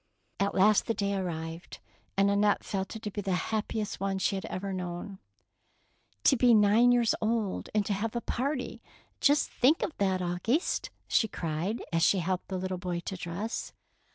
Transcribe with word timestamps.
At 0.39 0.55
last 0.55 0.87
the 0.87 0.95
day 0.95 1.13
arrived, 1.13 1.77
and 2.17 2.31
Annette 2.31 2.63
felt 2.63 2.95
it 2.95 3.03
to 3.03 3.11
be 3.11 3.21
the 3.21 3.33
happiest 3.35 3.99
one 3.99 4.17
she 4.17 4.33
had 4.33 4.45
ever 4.45 4.73
known." 4.73 5.19
To 6.23 6.35
be 6.35 6.55
nine 6.55 6.91
years 6.91 7.13
old 7.21 7.69
and 7.75 7.85
to 7.85 7.93
have 7.93 8.15
a 8.15 8.21
party! 8.21 8.81
Just 9.19 9.51
think 9.51 9.83
of 9.83 9.95
that, 9.97 10.19
Auguste! 10.19 10.89
she 11.07 11.27
cried, 11.27 11.83
as 11.93 12.01
she 12.01 12.17
helped 12.17 12.47
the 12.47 12.57
little 12.57 12.79
boy 12.79 13.01
to 13.01 13.15
dress. 13.15 13.73